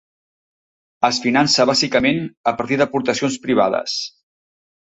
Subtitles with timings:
[1.09, 2.19] Es finança, bàsicament,
[2.53, 3.99] a partir d'aportacions privades.